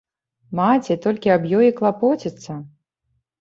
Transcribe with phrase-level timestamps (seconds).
[0.59, 2.59] Маці толькі аб ёй і клапоціцца.